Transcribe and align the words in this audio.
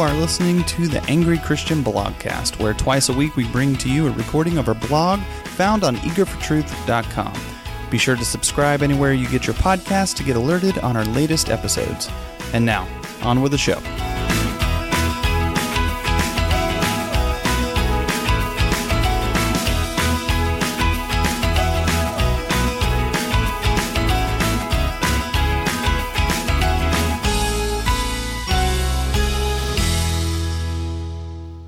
are 0.00 0.14
listening 0.14 0.62
to 0.64 0.86
the 0.86 1.02
Angry 1.04 1.38
Christian 1.38 1.82
Blogcast, 1.82 2.58
where 2.58 2.72
twice 2.72 3.08
a 3.08 3.12
week 3.12 3.36
we 3.36 3.46
bring 3.48 3.74
to 3.76 3.90
you 3.90 4.06
a 4.06 4.12
recording 4.12 4.58
of 4.58 4.68
our 4.68 4.74
blog 4.74 5.20
found 5.44 5.82
on 5.82 5.96
eagerfortruth.com. 5.96 7.34
Be 7.90 7.98
sure 7.98 8.16
to 8.16 8.24
subscribe 8.24 8.82
anywhere 8.82 9.12
you 9.12 9.28
get 9.28 9.46
your 9.46 9.54
podcast 9.54 10.16
to 10.16 10.24
get 10.24 10.36
alerted 10.36 10.78
on 10.78 10.96
our 10.96 11.04
latest 11.06 11.50
episodes. 11.50 12.08
And 12.52 12.64
now, 12.64 12.88
on 13.22 13.42
with 13.42 13.52
the 13.52 13.58
show. 13.58 13.80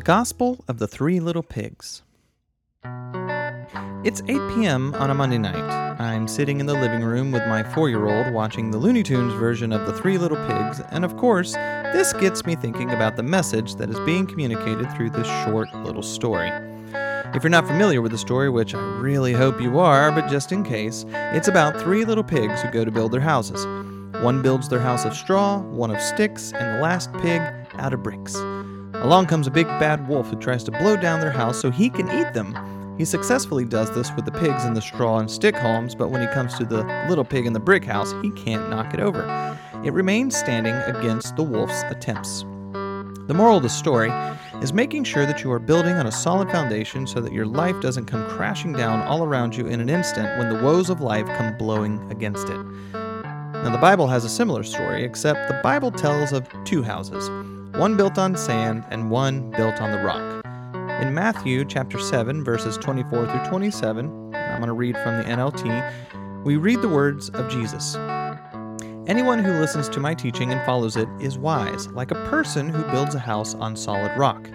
The 0.00 0.04
Gospel 0.04 0.64
of 0.66 0.78
the 0.78 0.88
Three 0.88 1.20
Little 1.20 1.42
Pigs. 1.42 2.00
It's 4.02 4.22
8 4.22 4.28
p.m. 4.54 4.94
on 4.94 5.10
a 5.10 5.14
Monday 5.14 5.36
night. 5.36 6.00
I'm 6.00 6.26
sitting 6.26 6.58
in 6.58 6.64
the 6.64 6.72
living 6.72 7.02
room 7.02 7.32
with 7.32 7.46
my 7.48 7.62
four 7.62 7.90
year 7.90 8.06
old 8.06 8.32
watching 8.32 8.70
the 8.70 8.78
Looney 8.78 9.02
Tunes 9.02 9.34
version 9.34 9.74
of 9.74 9.84
The 9.84 9.92
Three 9.92 10.16
Little 10.16 10.38
Pigs, 10.46 10.80
and 10.90 11.04
of 11.04 11.18
course, 11.18 11.52
this 11.52 12.14
gets 12.14 12.46
me 12.46 12.54
thinking 12.54 12.92
about 12.92 13.16
the 13.16 13.22
message 13.22 13.74
that 13.74 13.90
is 13.90 14.00
being 14.06 14.26
communicated 14.26 14.90
through 14.92 15.10
this 15.10 15.26
short 15.44 15.68
little 15.84 16.02
story. 16.02 16.50
If 17.34 17.44
you're 17.44 17.50
not 17.50 17.66
familiar 17.66 18.00
with 18.00 18.12
the 18.12 18.16
story, 18.16 18.48
which 18.48 18.74
I 18.74 18.80
really 19.00 19.34
hope 19.34 19.60
you 19.60 19.80
are, 19.80 20.10
but 20.12 20.30
just 20.30 20.50
in 20.50 20.64
case, 20.64 21.04
it's 21.10 21.48
about 21.48 21.78
three 21.78 22.06
little 22.06 22.24
pigs 22.24 22.62
who 22.62 22.70
go 22.70 22.86
to 22.86 22.90
build 22.90 23.12
their 23.12 23.20
houses. 23.20 23.66
One 24.22 24.40
builds 24.40 24.70
their 24.70 24.80
house 24.80 25.04
of 25.04 25.12
straw, 25.14 25.58
one 25.58 25.94
of 25.94 26.00
sticks, 26.00 26.54
and 26.54 26.78
the 26.78 26.82
last 26.82 27.12
pig 27.20 27.42
out 27.74 27.92
of 27.92 28.02
bricks. 28.02 28.34
Along 29.02 29.24
comes 29.26 29.46
a 29.46 29.50
big 29.50 29.66
bad 29.66 30.06
wolf 30.08 30.28
who 30.28 30.36
tries 30.36 30.62
to 30.64 30.70
blow 30.70 30.94
down 30.94 31.20
their 31.20 31.30
house 31.30 31.58
so 31.58 31.70
he 31.70 31.88
can 31.88 32.06
eat 32.10 32.34
them. 32.34 32.54
He 32.98 33.06
successfully 33.06 33.64
does 33.64 33.90
this 33.94 34.12
with 34.14 34.26
the 34.26 34.30
pigs 34.30 34.66
in 34.66 34.74
the 34.74 34.82
straw 34.82 35.18
and 35.18 35.30
stick 35.30 35.56
homes, 35.56 35.94
but 35.94 36.10
when 36.10 36.20
he 36.20 36.26
comes 36.28 36.58
to 36.58 36.66
the 36.66 36.84
little 37.08 37.24
pig 37.24 37.46
in 37.46 37.54
the 37.54 37.60
brick 37.60 37.82
house, 37.82 38.12
he 38.20 38.30
can't 38.32 38.68
knock 38.68 38.92
it 38.92 39.00
over. 39.00 39.22
It 39.82 39.94
remains 39.94 40.36
standing 40.36 40.74
against 40.74 41.34
the 41.34 41.42
wolf's 41.42 41.82
attempts. 41.84 42.42
The 43.26 43.34
moral 43.34 43.56
of 43.56 43.62
the 43.62 43.70
story 43.70 44.10
is 44.60 44.74
making 44.74 45.04
sure 45.04 45.24
that 45.24 45.42
you 45.42 45.50
are 45.50 45.58
building 45.58 45.94
on 45.94 46.06
a 46.06 46.12
solid 46.12 46.50
foundation 46.50 47.06
so 47.06 47.22
that 47.22 47.32
your 47.32 47.46
life 47.46 47.80
doesn't 47.80 48.04
come 48.04 48.28
crashing 48.28 48.74
down 48.74 49.00
all 49.08 49.24
around 49.24 49.56
you 49.56 49.66
in 49.66 49.80
an 49.80 49.88
instant 49.88 50.38
when 50.38 50.50
the 50.50 50.62
woes 50.62 50.90
of 50.90 51.00
life 51.00 51.26
come 51.38 51.56
blowing 51.56 52.06
against 52.10 52.50
it. 52.50 52.62
Now, 52.92 53.70
the 53.70 53.78
Bible 53.78 54.08
has 54.08 54.26
a 54.26 54.28
similar 54.28 54.62
story, 54.62 55.04
except 55.04 55.48
the 55.48 55.58
Bible 55.62 55.90
tells 55.90 56.32
of 56.32 56.46
two 56.64 56.82
houses 56.82 57.30
one 57.80 57.96
built 57.96 58.18
on 58.18 58.36
sand 58.36 58.84
and 58.90 59.10
one 59.10 59.50
built 59.52 59.80
on 59.80 59.90
the 59.90 60.02
rock. 60.02 60.44
In 61.00 61.14
Matthew 61.14 61.64
chapter 61.64 61.98
7, 61.98 62.44
verses 62.44 62.76
24 62.76 63.26
through 63.26 63.44
27, 63.48 64.34
I'm 64.34 64.58
going 64.58 64.66
to 64.66 64.74
read 64.74 64.98
from 64.98 65.16
the 65.16 65.24
NLT, 65.24 66.44
we 66.44 66.58
read 66.58 66.82
the 66.82 66.90
words 66.90 67.30
of 67.30 67.50
Jesus. 67.50 67.96
Anyone 69.06 69.38
who 69.38 69.52
listens 69.52 69.88
to 69.88 69.98
my 69.98 70.12
teaching 70.12 70.52
and 70.52 70.60
follows 70.66 70.98
it 70.98 71.08
is 71.20 71.38
wise, 71.38 71.88
like 71.88 72.10
a 72.10 72.26
person 72.28 72.68
who 72.68 72.82
builds 72.90 73.14
a 73.14 73.18
house 73.18 73.54
on 73.54 73.74
solid 73.74 74.14
rock. 74.14 74.46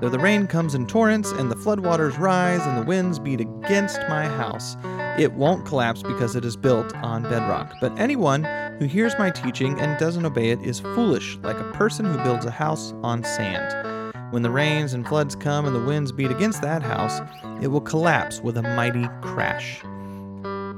Though 0.00 0.08
the 0.08 0.18
rain 0.18 0.46
comes 0.46 0.74
in 0.74 0.86
torrents 0.86 1.30
and 1.30 1.50
the 1.50 1.56
floodwaters 1.56 2.18
rise 2.18 2.62
and 2.62 2.78
the 2.78 2.86
winds 2.86 3.18
beat 3.18 3.40
against 3.40 4.00
my 4.08 4.26
house, 4.26 4.74
it 5.18 5.34
won't 5.34 5.66
collapse 5.66 6.02
because 6.02 6.34
it 6.34 6.44
is 6.44 6.56
built 6.56 6.94
on 6.96 7.22
bedrock. 7.24 7.74
But 7.82 7.98
anyone 7.98 8.44
who 8.78 8.86
hears 8.86 9.12
my 9.18 9.28
teaching 9.28 9.78
and 9.78 9.98
doesn't 9.98 10.24
obey 10.24 10.50
it 10.50 10.62
is 10.62 10.80
foolish, 10.80 11.36
like 11.42 11.58
a 11.58 11.72
person 11.72 12.06
who 12.06 12.16
builds 12.24 12.46
a 12.46 12.50
house 12.50 12.94
on 13.02 13.22
sand. 13.24 14.14
When 14.32 14.42
the 14.42 14.50
rains 14.50 14.94
and 14.94 15.06
floods 15.06 15.36
come 15.36 15.66
and 15.66 15.76
the 15.76 15.84
winds 15.84 16.12
beat 16.12 16.30
against 16.30 16.62
that 16.62 16.82
house, 16.82 17.20
it 17.62 17.68
will 17.68 17.82
collapse 17.82 18.40
with 18.40 18.56
a 18.56 18.62
mighty 18.62 19.06
crash. 19.20 19.82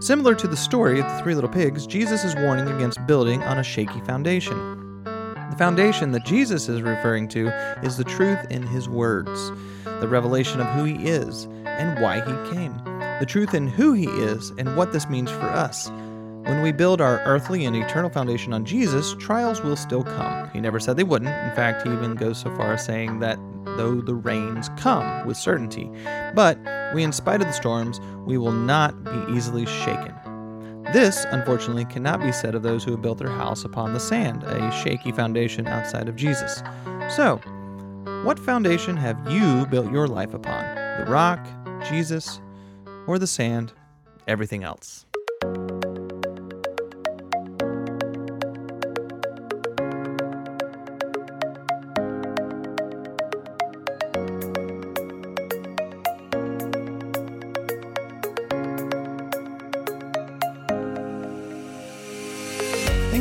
Similar 0.04 0.34
to 0.34 0.48
the 0.48 0.56
story 0.56 0.98
of 0.98 1.06
the 1.06 1.22
three 1.22 1.36
little 1.36 1.48
pigs, 1.48 1.86
Jesus 1.86 2.24
is 2.24 2.34
warning 2.34 2.66
against 2.66 3.06
building 3.06 3.40
on 3.44 3.58
a 3.58 3.62
shaky 3.62 4.00
foundation. 4.00 4.81
The 5.52 5.58
foundation 5.58 6.12
that 6.12 6.24
Jesus 6.24 6.66
is 6.70 6.80
referring 6.80 7.28
to 7.28 7.48
is 7.84 7.98
the 7.98 8.04
truth 8.04 8.38
in 8.48 8.62
his 8.62 8.88
words, 8.88 9.52
the 9.84 10.08
revelation 10.08 10.62
of 10.62 10.66
who 10.68 10.84
he 10.84 10.94
is 11.06 11.44
and 11.66 12.00
why 12.00 12.20
he 12.20 12.54
came, 12.54 12.74
the 13.20 13.26
truth 13.28 13.52
in 13.52 13.68
who 13.68 13.92
he 13.92 14.06
is 14.06 14.48
and 14.56 14.78
what 14.78 14.94
this 14.94 15.10
means 15.10 15.30
for 15.30 15.50
us, 15.50 15.90
when 16.46 16.62
we 16.62 16.72
build 16.72 17.02
our 17.02 17.20
earthly 17.24 17.66
and 17.66 17.76
eternal 17.76 18.08
foundation 18.08 18.54
on 18.54 18.64
Jesus, 18.64 19.14
trials 19.20 19.60
will 19.60 19.76
still 19.76 20.02
come. 20.02 20.48
He 20.54 20.60
never 20.60 20.80
said 20.80 20.96
they 20.96 21.04
wouldn't. 21.04 21.28
In 21.28 21.54
fact, 21.54 21.86
he 21.86 21.92
even 21.92 22.14
goes 22.14 22.38
so 22.38 22.48
far 22.56 22.72
as 22.72 22.86
saying 22.86 23.18
that 23.18 23.38
though 23.76 24.00
the 24.00 24.14
rains 24.14 24.70
come 24.78 25.26
with 25.26 25.36
certainty, 25.36 25.90
but 26.34 26.58
we, 26.94 27.02
in 27.02 27.12
spite 27.12 27.42
of 27.42 27.46
the 27.46 27.52
storms, 27.52 28.00
we 28.24 28.38
will 28.38 28.52
not 28.52 29.04
be 29.04 29.34
easily 29.36 29.66
shaken. 29.66 30.14
This, 30.92 31.24
unfortunately, 31.30 31.86
cannot 31.86 32.20
be 32.20 32.32
said 32.32 32.54
of 32.54 32.62
those 32.62 32.84
who 32.84 32.90
have 32.90 33.00
built 33.00 33.16
their 33.16 33.30
house 33.30 33.64
upon 33.64 33.94
the 33.94 34.00
sand, 34.00 34.42
a 34.44 34.70
shaky 34.70 35.10
foundation 35.10 35.66
outside 35.66 36.06
of 36.06 36.16
Jesus. 36.16 36.62
So, 37.08 37.38
what 38.24 38.38
foundation 38.38 38.98
have 38.98 39.18
you 39.30 39.64
built 39.66 39.90
your 39.90 40.06
life 40.06 40.34
upon? 40.34 40.62
The 40.98 41.06
rock, 41.10 41.40
Jesus, 41.88 42.40
or 43.06 43.18
the 43.18 43.26
sand, 43.26 43.72
everything 44.28 44.64
else? 44.64 45.06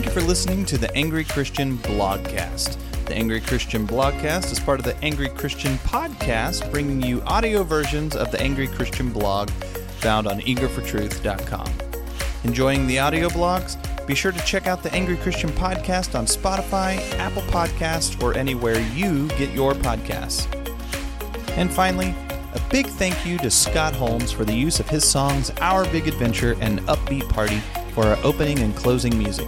Thank 0.02 0.16
you 0.16 0.20
for 0.20 0.28
listening 0.28 0.66
to 0.66 0.80
the 0.80 0.92
Angry 0.96 1.24
Christian 1.24 1.78
Blogcast. 1.78 2.76
The 3.06 3.14
Angry 3.14 3.40
Christian 3.40 3.86
Blogcast 3.86 4.52
is 4.52 4.60
part 4.60 4.80
of 4.80 4.84
the 4.84 4.98
Angry 5.04 5.30
Christian 5.30 5.78
Podcast, 5.78 6.72
bringing 6.72 7.04
you 7.04 7.22
audio 7.28 7.62
versions 7.62 8.16
of 8.16 8.32
the 8.32 8.42
Angry 8.42 8.66
Christian 8.66 9.12
blog 9.12 9.52
found 10.00 10.26
on 10.26 10.42
eagerfortruth.com. 10.42 11.72
Enjoying 12.44 12.88
the 12.88 12.98
audio 12.98 13.30
blogs? 13.30 13.78
Be 14.08 14.16
sure 14.16 14.32
to 14.32 14.44
check 14.44 14.66
out 14.66 14.82
the 14.82 14.92
Angry 14.92 15.18
Christian 15.18 15.52
Podcast 15.52 16.18
on 16.18 16.26
Spotify, 16.26 16.98
Apple 17.20 17.44
Podcasts, 17.44 18.20
or 18.24 18.36
anywhere 18.36 18.80
you 18.96 19.28
get 19.38 19.54
your 19.54 19.74
podcasts. 19.74 20.48
And 21.58 21.72
finally, 21.72 22.16
a 22.56 22.62
big 22.72 22.88
thank 22.88 23.24
you 23.24 23.38
to 23.38 23.52
Scott 23.52 23.94
Holmes 23.94 24.32
for 24.32 24.46
the 24.46 24.56
use 24.56 24.80
of 24.80 24.90
his 24.90 25.08
songs 25.08 25.52
Our 25.62 25.86
Big 25.92 26.08
Adventure 26.08 26.58
and 26.60 26.80
Upbeat 26.88 27.30
Party 27.30 27.60
for 27.94 28.08
our 28.08 28.18
opening 28.24 28.58
and 28.60 28.76
closing 28.76 29.16
music. 29.16 29.48